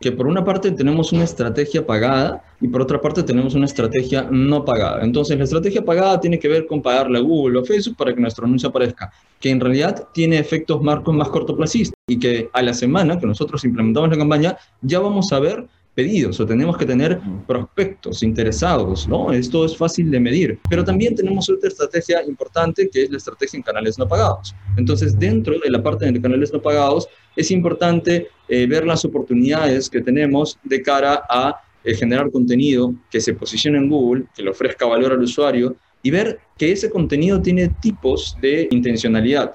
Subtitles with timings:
[0.00, 4.28] que por una parte tenemos una estrategia pagada y por otra parte tenemos una estrategia
[4.30, 5.02] no pagada.
[5.02, 8.20] Entonces, la estrategia pagada tiene que ver con pagarle a Google o Facebook para que
[8.20, 12.74] nuestro anuncio aparezca, que en realidad tiene efectos marcos más cortoplacistas y que a la
[12.74, 15.66] semana que nosotros implementamos la campaña ya vamos a ver
[15.98, 19.32] pedidos o tenemos que tener prospectos interesados, ¿no?
[19.32, 20.56] Esto es fácil de medir.
[20.70, 24.54] Pero también tenemos otra estrategia importante que es la estrategia en canales no pagados.
[24.76, 29.90] Entonces, dentro de la parte de canales no pagados, es importante eh, ver las oportunidades
[29.90, 34.50] que tenemos de cara a eh, generar contenido que se posicione en Google, que le
[34.50, 39.54] ofrezca valor al usuario y ver que ese contenido tiene tipos de intencionalidad.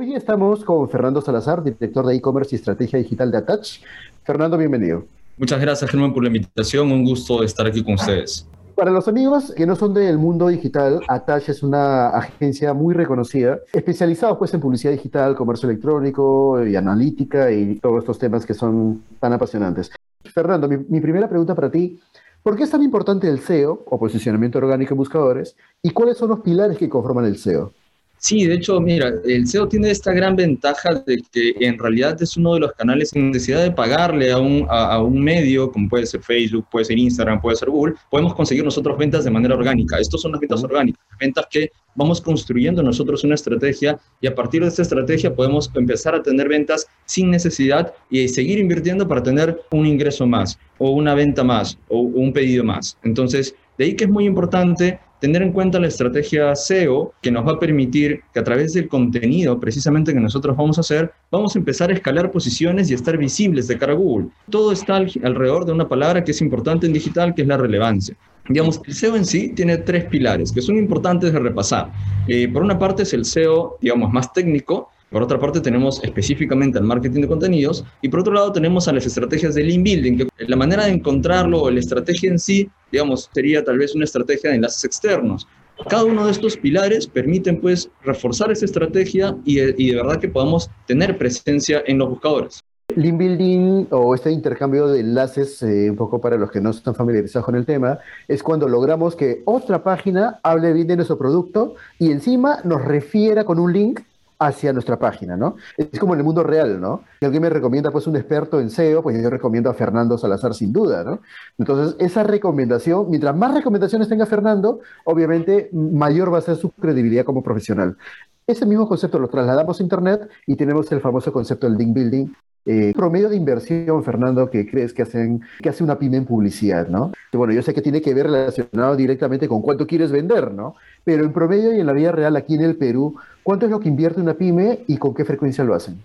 [0.00, 3.82] Hoy estamos con Fernando Salazar, director de e-commerce y estrategia digital de Attach.
[4.22, 5.04] Fernando, bienvenido.
[5.36, 6.90] Muchas gracias, Germán, por la invitación.
[6.90, 8.48] Un gusto estar aquí con ustedes.
[8.74, 13.58] Para los amigos que no son del mundo digital, Attach es una agencia muy reconocida,
[13.74, 19.02] especializada pues en publicidad digital, comercio electrónico y analítica y todos estos temas que son
[19.18, 19.90] tan apasionantes.
[20.24, 22.00] Fernando, mi, mi primera pregunta para ti,
[22.42, 26.30] ¿por qué es tan importante el SEO o posicionamiento orgánico en buscadores y cuáles son
[26.30, 27.74] los pilares que conforman el SEO?
[28.22, 32.36] Sí, de hecho, mira, el SEO tiene esta gran ventaja de que en realidad es
[32.36, 36.04] uno de los canales sin necesidad de pagarle a un, a, un medio, como puede
[36.04, 39.98] ser Facebook, puede ser Instagram, puede ser Google, podemos conseguir nosotros ventas de manera orgánica.
[39.98, 44.60] Estos son las ventas orgánicas, ventas que vamos construyendo nosotros una estrategia y a partir
[44.60, 49.62] de esta estrategia podemos empezar a tener ventas sin necesidad y seguir invirtiendo para tener
[49.70, 52.98] un ingreso más o una venta más o un pedido más.
[53.02, 57.46] Entonces, de ahí que es muy importante tener en cuenta la estrategia SEO que nos
[57.46, 61.54] va a permitir que a través del contenido precisamente que nosotros vamos a hacer, vamos
[61.54, 64.28] a empezar a escalar posiciones y estar visibles de cara a Google.
[64.48, 68.16] Todo está alrededor de una palabra que es importante en digital, que es la relevancia.
[68.48, 71.92] Digamos, el SEO en sí tiene tres pilares que son importantes de repasar.
[72.26, 76.78] Eh, por una parte es el SEO, digamos, más técnico, por otra parte, tenemos específicamente
[76.78, 80.18] al marketing de contenidos y por otro lado tenemos a las estrategias de link building,
[80.18, 84.04] que la manera de encontrarlo o la estrategia en sí, digamos, sería tal vez una
[84.04, 85.48] estrategia de enlaces externos.
[85.88, 90.70] Cada uno de estos pilares permiten pues reforzar esa estrategia y, de verdad que podamos
[90.86, 92.60] tener presencia en los buscadores.
[92.94, 96.94] Link building o este intercambio de enlaces, eh, un poco para los que no están
[96.94, 97.98] familiarizados con el tema,
[98.28, 103.44] es cuando logramos que otra página hable bien de nuestro producto y encima nos refiera
[103.44, 104.00] con un link
[104.40, 105.56] hacia nuestra página, ¿no?
[105.76, 107.04] Es como en el mundo real, ¿no?
[107.20, 110.54] Si alguien me recomienda, pues, un experto en SEO, pues yo recomiendo a Fernando Salazar
[110.54, 111.20] sin duda, ¿no?
[111.58, 117.24] Entonces, esa recomendación, mientras más recomendaciones tenga Fernando, obviamente mayor va a ser su credibilidad
[117.24, 117.98] como profesional.
[118.46, 122.28] Ese mismo concepto lo trasladamos a Internet y tenemos el famoso concepto del link building,
[122.66, 126.88] eh, promedio de inversión, Fernando, que crees que, hacen, que hace una pyme en publicidad,
[126.88, 127.12] ¿no?
[127.32, 130.74] bueno, yo sé que tiene que ver relacionado directamente con cuánto quieres vender, ¿no?
[131.04, 133.80] Pero en promedio y en la vida real aquí en el Perú, ¿cuánto es lo
[133.80, 135.98] que invierte una pyme y con qué frecuencia lo hacen?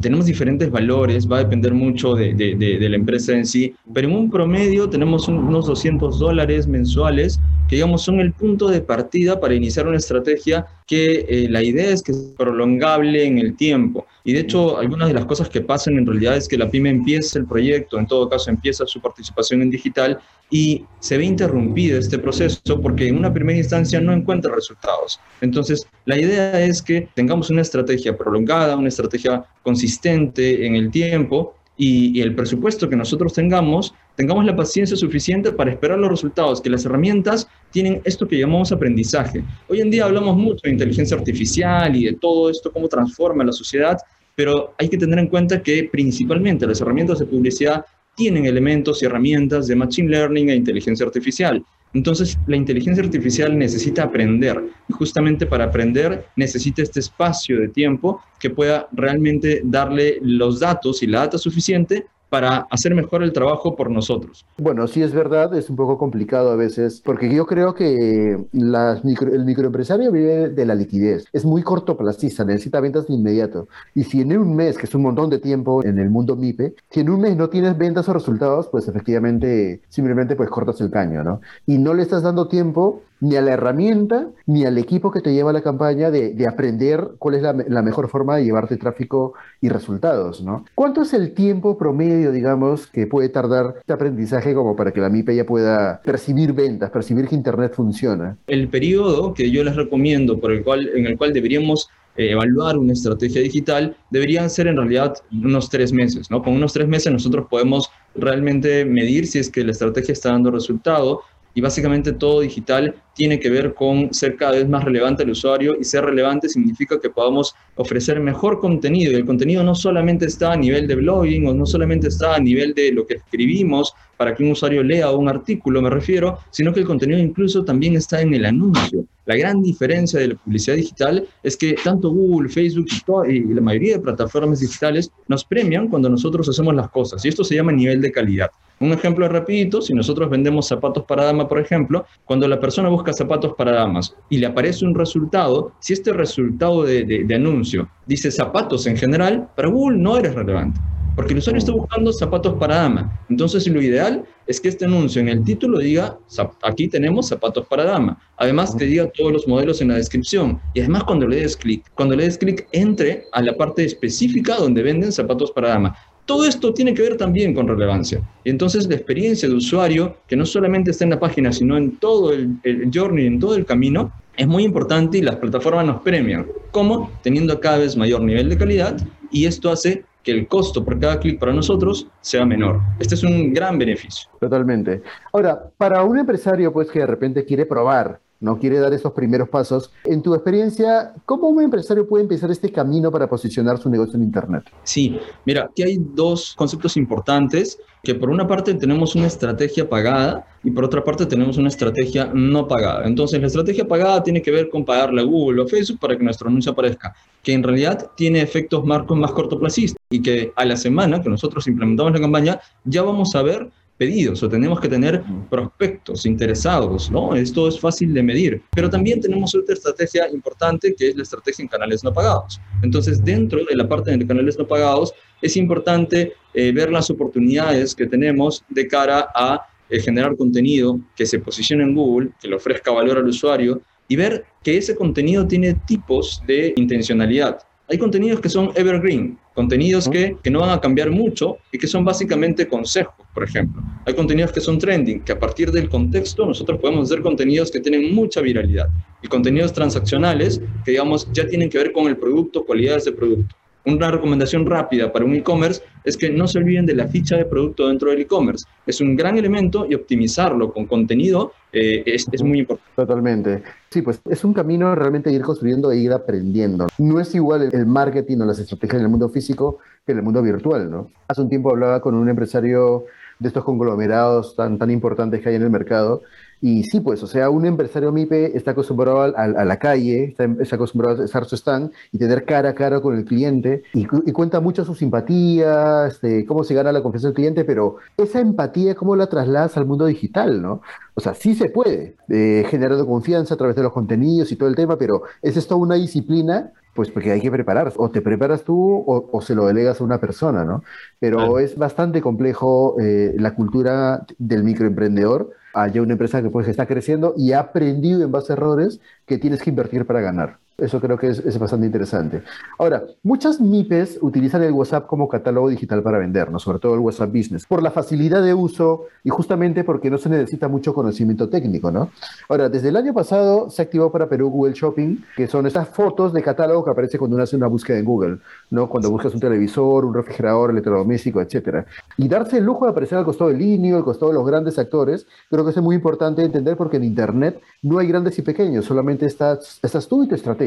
[0.00, 4.14] tenemos diferentes valores, va a depender mucho de, de, la empresa en sí, pero en
[4.14, 7.40] un promedio tenemos unos 200 dólares mensuales
[7.72, 11.88] que digamos son el punto de partida para iniciar una estrategia que eh, la idea
[11.88, 14.06] es que es prolongable en el tiempo.
[14.24, 16.90] Y de hecho, algunas de las cosas que pasan en realidad es que la pyme
[16.90, 20.18] empieza el proyecto, en todo caso empieza su participación en digital
[20.50, 25.18] y se ve interrumpido este proceso porque en una primera instancia no encuentra resultados.
[25.40, 31.54] Entonces, la idea es que tengamos una estrategia prolongada, una estrategia consistente en el tiempo
[31.76, 36.70] y, el presupuesto que nosotros tengamos, tengamos la paciencia suficiente para esperar los resultados, que
[36.70, 39.42] las herramientas tienen esto que llamamos aprendizaje.
[39.68, 43.52] Hoy en día hablamos mucho de inteligencia artificial y de todo esto, cómo transforma la
[43.52, 43.98] sociedad,
[44.36, 49.06] pero hay que tener en cuenta que principalmente las herramientas de publicidad tienen elementos y
[49.06, 51.64] herramientas de Machine Learning e inteligencia artificial.
[51.94, 58.22] Entonces, la inteligencia artificial necesita aprender y justamente para aprender necesita este espacio de tiempo
[58.38, 63.76] que pueda realmente darle los datos y la data suficiente para hacer mejor el trabajo
[63.76, 64.46] por nosotros.
[64.56, 69.44] Bueno, sí es verdad, es un poco complicado a veces, porque yo creo que el
[69.44, 73.68] microempresario vive de la liquidez, es muy cortoplacista, necesita ventas de inmediato.
[73.94, 76.74] Y si en un mes, que es un montón de tiempo en el mundo MIPE,
[76.88, 80.90] si en un mes no tienes ventas o resultados, pues efectivamente simplemente pues cortas el
[80.90, 81.42] caño, ¿no?
[81.66, 85.32] Y no le estás dando tiempo ni a la herramienta, ni al equipo que te
[85.32, 89.34] lleva a la campaña de, de aprender cuál es la, mejor forma de llevarte tráfico
[89.60, 90.64] y resultados, ¿no?
[90.74, 95.08] ¿Cuánto es el tiempo promedio, digamos, que puede tardar este aprendizaje como para que la
[95.08, 98.36] MIPE ya pueda percibir ventas, percibir que Internet funciona?
[98.48, 102.76] El periodo que yo les recomiendo, por el cual, en el cual deberíamos eh, evaluar
[102.76, 106.42] una estrategia digital, deberían ser en realidad unos tres meses, ¿no?
[106.42, 110.50] Con unos tres meses nosotros podemos realmente medir si es que la estrategia está dando
[110.50, 111.22] resultado
[111.54, 115.76] y básicamente todo digital tiene que ver con ser cada vez más relevante al usuario
[115.78, 119.12] y ser relevante significa que podamos ofrecer mejor contenido.
[119.12, 122.40] Y el contenido no solamente está a nivel de blogging o no solamente está a
[122.40, 126.72] nivel de lo que escribimos para que un usuario lea un artículo, me refiero, sino
[126.72, 129.04] que el contenido incluso también está en el anuncio.
[129.26, 132.86] La gran diferencia de la publicidad digital es que tanto Google, Facebook
[133.28, 137.42] y, la mayoría de plataformas digitales nos premian cuando nosotros hacemos las cosas y esto
[137.42, 138.48] se llama nivel de calidad.
[138.78, 143.12] Un ejemplo rapidito, si nosotros vendemos zapatos para dama, por ejemplo, cuando la persona busca
[143.12, 148.30] zapatos para damas y le aparece un resultado, si este resultado de, de anuncio dice
[148.30, 150.78] zapatos en general, para Google no eres relevante.
[151.14, 153.20] Porque el usuario está buscando zapatos para dama.
[153.28, 156.18] Entonces, lo ideal es que este anuncio en el título diga,
[156.62, 158.18] aquí tenemos zapatos para dama.
[158.36, 160.60] Además, que diga todos los modelos en la descripción.
[160.74, 164.56] Y además, cuando le des clic, cuando le des clic, entre a la parte específica
[164.56, 165.96] donde venden zapatos para dama.
[166.24, 168.22] Todo esto tiene que ver también con relevancia.
[168.44, 171.96] Y entonces la experiencia de usuario, que no solamente está en la página, sino en
[171.96, 176.02] todo el, el journey, en todo el camino, es muy importante y las plataformas nos
[176.02, 176.46] premian.
[176.70, 177.10] ¿Cómo?
[177.22, 178.96] Teniendo cada vez mayor nivel de calidad
[179.30, 182.80] y esto hace que el costo por cada clic para nosotros sea menor.
[182.98, 184.30] Este es un gran beneficio.
[184.40, 185.02] Totalmente.
[185.32, 189.48] Ahora, para un empresario pues que de repente quiere probar no quiere dar esos primeros
[189.48, 189.90] pasos.
[190.04, 194.24] En tu experiencia, ¿cómo un empresario puede empezar este camino para posicionar su negocio en
[194.24, 194.64] Internet?
[194.82, 195.16] Sí,
[195.46, 200.72] mira, aquí hay dos conceptos importantes, que por una parte tenemos una estrategia pagada y
[200.72, 203.06] por otra parte tenemos una estrategia no pagada.
[203.06, 206.24] Entonces, la estrategia pagada tiene que ver con pagarle a Google o Facebook para que
[206.24, 210.76] nuestro anuncio aparezca, que en realidad tiene efectos marcos más cortoplacistas y que a la
[210.76, 215.22] semana que nosotros implementamos la campaña ya vamos a ver pedidos o tenemos que tener
[215.48, 217.34] prospectos interesados, ¿no?
[217.34, 218.62] Esto es fácil de medir.
[218.74, 222.60] Pero también tenemos otra estrategia importante que es la estrategia en canales no pagados.
[222.82, 227.94] Entonces, dentro de la parte de canales no pagados, es importante eh, ver las oportunidades
[227.94, 232.56] que tenemos de cara a eh, generar contenido que se posicione en Google, que le
[232.56, 237.58] ofrezca valor al usuario y ver que ese contenido tiene tipos de intencionalidad.
[237.92, 241.86] Hay contenidos que son evergreen, contenidos que, que, no van a cambiar mucho y que
[241.86, 243.82] son básicamente consejos, por ejemplo.
[244.06, 247.80] Hay contenidos que son trending, que a partir del contexto nosotros podemos hacer contenidos que
[247.80, 248.88] tienen mucha viralidad
[249.20, 253.54] y contenidos transaccionales que, digamos, ya tienen que ver con el producto, cualidades de producto.
[253.84, 257.44] Una recomendación rápida para un e-commerce es que no se olviden de la ficha de
[257.44, 258.64] producto dentro del e-commerce.
[258.86, 262.92] Es un gran elemento y optimizarlo con contenido eh, es, es, muy importante.
[262.94, 263.62] Totalmente.
[263.90, 266.86] Sí, pues es un camino realmente ir construyendo e ir aprendiendo.
[266.98, 270.24] No es igual el marketing o las estrategias en el mundo físico que en el
[270.24, 271.10] mundo virtual, ¿no?
[271.26, 273.06] Hace un tiempo hablaba con un empresario
[273.40, 276.22] de estos conglomerados tan, tan importantes que hay en el mercado
[276.64, 280.76] y sí, pues, o sea, un empresario MIPE está acostumbrado a, a la calle, está,
[280.76, 284.60] acostumbrado a estar su stand y tener cara a cara con el cliente y, cuenta
[284.60, 289.16] mucho su simpatía, este, cómo se gana la confianza del cliente, pero esa empatía, ¿cómo
[289.16, 290.82] la trasladas al mundo digital, no?
[291.14, 294.68] O sea, sí se puede, eh, generando confianza a través de los contenidos y todo
[294.68, 298.64] el tema, pero es esto una disciplina pues porque hay que preparar, o te preparas
[298.64, 300.82] tú o, o, se lo delegas a una persona, ¿no?
[301.18, 301.58] Pero claro.
[301.58, 307.34] es bastante complejo eh, la cultura del microemprendedor hay una empresa que pues está creciendo
[307.36, 310.58] y ha aprendido en base a errores que tienes que invertir para ganar.
[310.78, 312.42] Eso creo que es, es, bastante interesante.
[312.78, 316.58] Ahora, muchas MIPES utilizan el WhatsApp como catálogo digital para vender, ¿no?
[316.58, 320.30] sobre todo el WhatsApp Business, por la facilidad de uso y justamente porque no se
[320.30, 321.90] necesita mucho conocimiento técnico.
[321.90, 322.10] ¿no?
[322.48, 326.32] Ahora, desde el año pasado se activó para Perú Google Shopping, que son estas fotos
[326.32, 328.38] de catálogo que aparece cuando uno hace una búsqueda en Google,
[328.70, 328.88] ¿no?
[328.88, 331.86] cuando buscas un televisor, un refrigerador, electrodoméstico, etc.
[332.16, 334.78] Y darse el lujo de aparecer al costado del Linio, al costado de los grandes
[334.78, 338.86] actores, creo que es muy importante entender porque en Internet no hay grandes y pequeños,
[338.86, 340.61] solamente estás, estás tú y tu estrategia.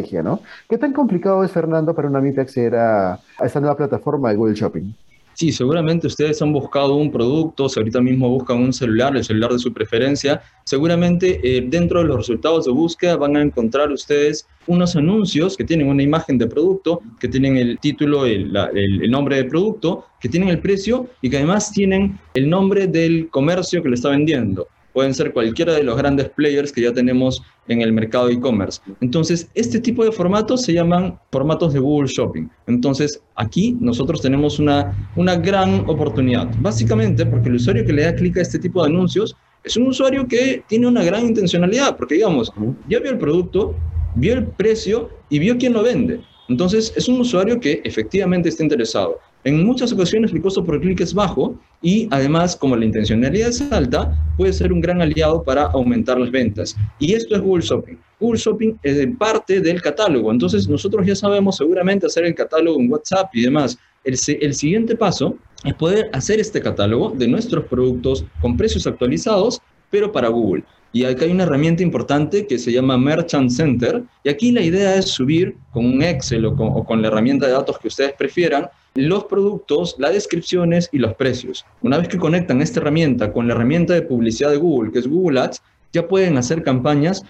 [0.70, 4.36] ¿Qué tan complicado es, Fernando, para una MIPE acceder a, a esta nueva plataforma de
[4.36, 4.94] Google Shopping?
[5.36, 9.52] Sí, seguramente ustedes han buscado un producto, si ahorita mismo buscan un celular, el celular
[9.52, 14.48] de su preferencia, seguramente eh, dentro de los resultados de búsqueda van a encontrar ustedes
[14.66, 19.36] unos anuncios que tienen una imagen de producto, que tienen el título, el, el nombre
[19.36, 23.90] del producto, que tienen el precio y que además tienen el nombre del comercio que
[23.90, 27.92] lo está vendiendo pueden ser cualquiera de los grandes players que ya tenemos en el
[27.92, 28.80] mercado e-commerce.
[29.02, 32.48] Entonces, este tipo de formatos se llaman formatos de Google Shopping.
[32.66, 38.16] Entonces, aquí nosotros tenemos una, una gran oportunidad, básicamente porque el usuario que le da
[38.16, 39.36] clic a este tipo de anuncios
[39.66, 42.54] es un usuario que tiene una gran intencionalidad, porque digamos,
[42.88, 43.76] ya vio el producto,
[44.16, 46.22] vio el precio y vio quién lo vende.
[46.48, 49.20] Entonces, es un usuario que efectivamente está interesado.
[49.46, 53.62] En muchas ocasiones el costo por clic es bajo y además, como la intencionalidad es
[53.72, 56.76] alta, puede ser un gran aliado para aumentar las ventas.
[56.98, 57.96] Y esto es Google Shopping.
[58.20, 60.32] Google Shopping es parte del catálogo.
[60.32, 63.78] Entonces, nosotros ya sabemos seguramente hacer el catálogo en WhatsApp y demás.
[64.04, 69.62] El, el siguiente paso es poder hacer este catálogo de nuestros productos con precios actualizados,
[69.92, 70.64] pero para Google.
[70.92, 74.02] Y acá hay una herramienta importante que se llama Merchant Center.
[74.24, 77.78] Y aquí la idea es subir con un Excel o con, la herramienta de datos
[77.78, 81.66] que ustedes prefieran los productos, las descripciones y los precios.
[81.82, 85.08] Una vez que conectan esta herramienta con la herramienta de publicidad de Google, que es
[85.08, 85.62] Google Ads,
[85.92, 87.24] ya pueden hacer campañas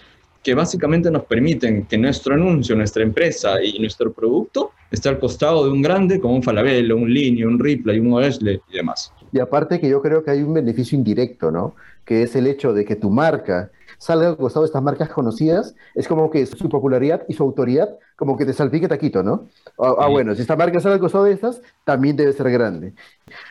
[0.44, 5.64] que básicamente nos permiten que nuestro anuncio, nuestra empresa y nuestro producto esté al costado
[5.64, 9.12] de un grande como un Falabella, un Linio, un Ripley, un Oesle y demás.
[9.32, 11.74] Y aparte que yo creo que hay un beneficio indirecto, ¿no?
[12.04, 15.74] Que es el hecho de que tu marca salga al costado de estas marcas conocidas,
[15.94, 19.48] es como que su popularidad y su autoridad como que te salpique taquito, ¿no?
[19.78, 22.94] Ah, ah bueno, si esta marca sale al costado de estas, también debe ser grande.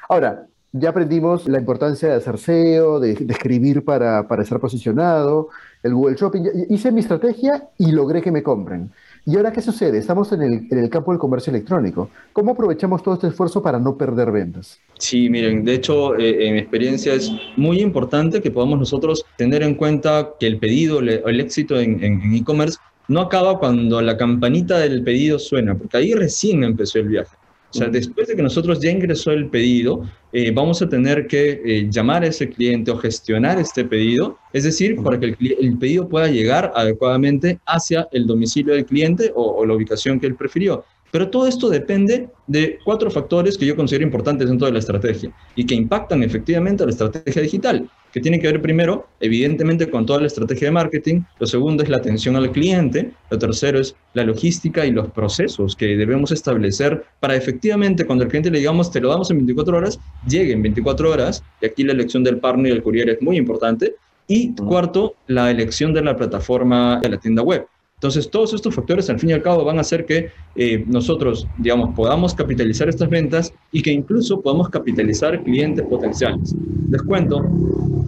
[0.09, 0.47] Ahora,
[0.77, 5.47] ya aprendimos la importancia de hacer SEO, de, escribir para, para, estar posicionado,
[5.85, 6.43] el Google Shopping.
[6.69, 8.89] Hice mi estrategia y logré que me compren.
[9.23, 9.99] ¿Y ahora qué sucede?
[9.99, 12.09] Estamos en el, campo del comercio electrónico.
[12.33, 14.79] ¿Cómo aprovechamos todo este esfuerzo para no perder ventas?
[14.97, 19.61] Sí, miren, de hecho, eh, en mi experiencia es muy importante que podamos nosotros tener
[19.61, 25.03] en cuenta que el pedido, el éxito en e-commerce no acaba cuando la campanita del
[25.03, 27.35] pedido suena, porque ahí recién empezó el viaje.
[27.75, 31.61] O sea, después de que nosotros ya ingresó el pedido, eh, vamos a tener que
[31.65, 36.07] eh, llamar a ese cliente o gestionar este pedido, es decir, para que el, pedido
[36.07, 40.85] pueda llegar adecuadamente hacia el domicilio del cliente o, la ubicación que él prefirió.
[41.15, 45.31] Pero todo esto depende de cuatro factores que yo considero importantes dentro de la estrategia
[45.55, 50.05] y que impactan efectivamente a la estrategia digital, que tiene que ver primero, evidentemente, con
[50.05, 53.95] toda la estrategia de marketing, lo segundo es la atención al cliente, lo tercero es
[54.13, 58.91] la logística y los procesos que debemos establecer para efectivamente cuando el cliente le digamos
[58.91, 62.39] te lo damos en 24 horas, llegue en 24 horas, y aquí la elección del
[62.39, 63.95] partner y el courier es muy importante,
[64.27, 67.65] y cuarto, la elección de la plataforma de la tienda web.
[67.95, 71.47] Entonces, todos estos factores, al fin y al cabo, van a hacer que eh, nosotros,
[71.57, 76.53] digamos, podamos capitalizar estas ventas y que incluso podamos capitalizar clientes potenciales.
[76.89, 77.41] Les cuento,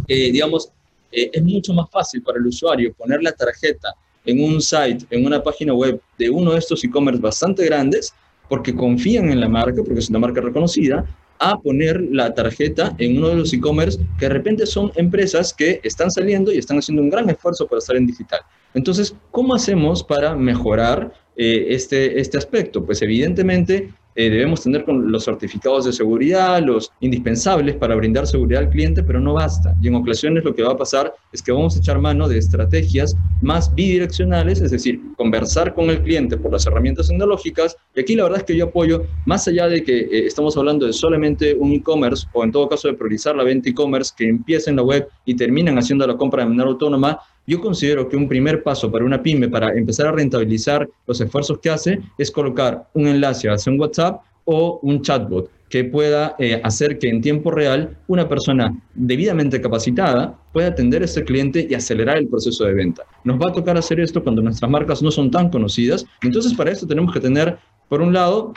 [0.10, 0.72] eh, digamos,
[1.12, 3.94] eh, es mucho más fácil para el usuario poner la tarjeta
[4.25, 8.13] en un site, en una página web de uno de estos e-commerce bastante grandes,
[8.50, 11.06] porque confían en la marca, porque es una marca reconocida,
[11.39, 15.79] a poner la tarjeta en uno de los e-commerce que de repente son empresas que
[15.84, 18.41] están saliendo y están haciendo un gran esfuerzo para estar en digital.
[18.77, 22.86] Entonces, ¿cómo hacemos para mejorar eh, este, este aspecto?
[22.86, 28.63] Pues evidentemente eh, debemos tener con los certificados de seguridad, los indispensables para brindar seguridad
[28.63, 29.75] al cliente, pero no basta.
[29.79, 32.39] Y en ocasiones lo que va a pasar es que vamos a echar mano de
[32.39, 37.77] estrategias más bidireccionales, es decir, conversar con el cliente por las herramientas tecnológicas.
[37.96, 40.88] Y aquí la verdad es que yo apoyo, más allá de que eh, estamos hablando
[40.88, 44.72] de solamente un e-commerce, o en todo caso de priorizar la venta e-commerce que empieza
[44.72, 48.27] en la web y terminan haciendo la compra de manera autónoma, yo considero que un
[48.27, 52.89] primer paso para una pyme para empezar a rentabilizar los esfuerzos que hace es colocar
[52.94, 57.51] un enlace hacia un WhatsApp o un chatbot que pueda eh, hacer que en tiempo
[57.51, 62.74] real una persona debidamente capacitada pueda atender a ese cliente y acelerar el proceso de
[62.74, 63.04] venta.
[63.24, 66.06] Nos va a tocar hacer esto cuando nuestras marcas no son tan conocidas.
[66.22, 67.58] Entonces, para esto tenemos que tener,
[67.89, 68.54] por un lado,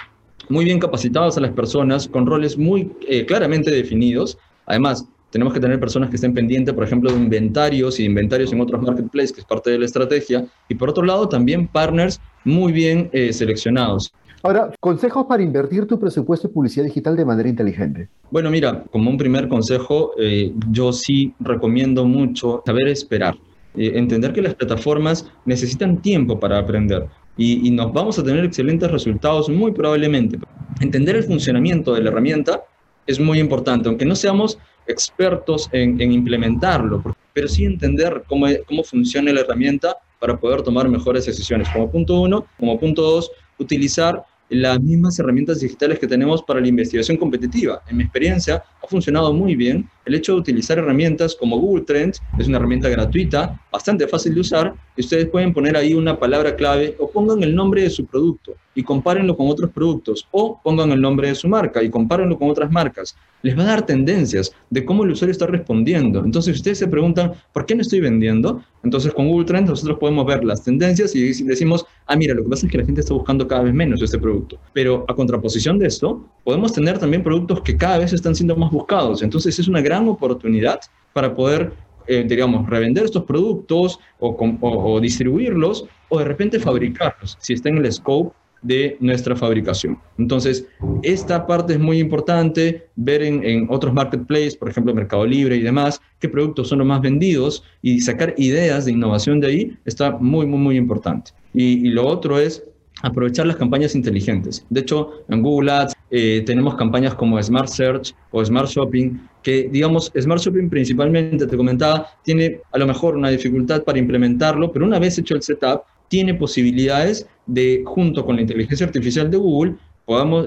[0.49, 4.39] muy bien capacitadas a las personas con roles muy eh, claramente definidos.
[4.67, 8.61] Además, tenemos que tener personas que estén pendientes, por ejemplo, de inventarios y inventarios en
[8.61, 10.45] otros marketplaces, que es parte de la estrategia.
[10.69, 14.13] Y por otro lado, también partners muy bien eh, seleccionados.
[14.43, 18.09] Ahora, consejos para invertir tu presupuesto de publicidad digital de manera inteligente.
[18.31, 23.37] Bueno, mira, como un primer consejo, eh, yo sí recomiendo mucho saber esperar.
[23.77, 27.07] Eh, entender que las plataformas necesitan tiempo para aprender
[27.37, 30.39] y, y nos vamos a tener excelentes resultados muy probablemente.
[30.81, 32.65] Entender el funcionamiento de la herramienta
[33.07, 34.59] es muy importante, aunque no seamos
[34.91, 41.27] expertos en, implementarlo, pero sí entender cómo, cómo funciona la herramienta para poder tomar mejores
[41.27, 41.69] decisiones.
[41.71, 46.67] Como punto uno, como punto dos, utilizar las mismas herramientas digitales que tenemos para la
[46.67, 47.83] investigación competitiva.
[47.89, 52.21] En mi experiencia, ha funcionado muy bien el hecho de utilizar herramientas como Google Trends,
[52.37, 56.57] es una herramienta gratuita, bastante fácil de usar, y ustedes pueden poner ahí una palabra
[56.57, 60.93] clave o pongan el nombre de su producto y compárenlo con otros productos, o pongan
[60.93, 63.17] el nombre de su marca y compárenlo con otras marcas.
[63.43, 66.25] Les va a dar tendencias de cómo el usuario está respondiendo.
[66.25, 68.63] Entonces, si ustedes se preguntan, ¿por qué no estoy vendiendo?
[68.85, 72.51] Entonces, con Google Trends nosotros podemos ver las tendencias y decimos, ah, mira, lo que
[72.51, 74.59] pasa es que la gente está buscando cada vez menos este producto.
[74.73, 78.71] Pero a contraposición de esto, podemos tener también productos que cada vez están siendo más
[78.71, 79.23] buscados.
[79.23, 80.81] Entonces, es una gran oportunidad
[81.13, 81.73] para poder
[82.07, 87.93] eh, digamos, revender estos productos o, distribuirlos o de repente fabricarlos, si está en el
[87.93, 89.97] scope de nuestra fabricación.
[90.19, 90.67] Entonces,
[91.05, 96.01] esta parte es muy importante, ver en, otros marketplaces, por ejemplo, Mercado Libre y demás,
[96.19, 100.47] qué productos son los más vendidos y sacar ideas de innovación de ahí está muy,
[100.47, 101.31] muy, muy importante.
[101.55, 102.65] Y lo otro es
[103.03, 104.67] aprovechar las campañas inteligentes.
[104.69, 109.69] De hecho, en Google Ads eh, tenemos campañas como Smart Search o Smart Shopping, que
[109.71, 114.85] digamos, Smart Shopping principalmente, te comentaba, tiene a lo mejor una dificultad para implementarlo, pero
[114.85, 119.77] una vez hecho el setup, tiene posibilidades de, junto con la inteligencia artificial de Google,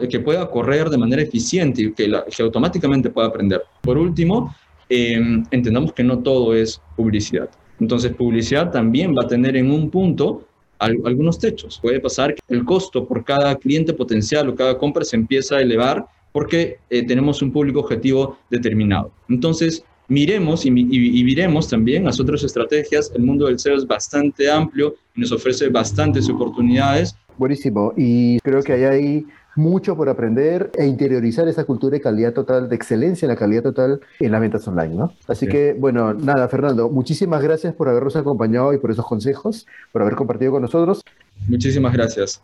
[0.10, 3.62] que pueda correr de manera eficiente y que, que automáticamente pueda aprender.
[3.82, 4.54] Por último,
[4.90, 7.50] em, entendamos que no todo es publicidad.
[7.80, 10.46] Entonces, publicidad también va a tener en un punto
[10.84, 11.80] algunos techos.
[11.82, 15.62] Puede pasar que el costo por cada cliente potencial o cada compra se empieza a
[15.62, 19.12] elevar porque eh, tenemos un público objetivo determinado.
[19.30, 23.12] Entonces, miremos y, y, miremos también las otras estrategias.
[23.16, 27.16] El mundo del SEO es bastante amplio y nos ofrece bastantes oportunidades.
[27.38, 27.94] Buenísimo.
[27.96, 32.70] Y creo que hay ahí mucho por aprender e interiorizar esa cultura de calidad total,
[32.70, 35.14] de excelencia en la calidad total en las ventas online, ¿no?
[35.28, 40.02] Así que, bueno, nada, Fernando, muchísimas gracias por habernos acompañado y por esos consejos, por
[40.02, 41.02] haber compartido con nosotros.
[41.48, 42.42] Muchísimas gracias.